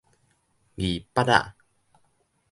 [0.77, 1.55] 二叭仔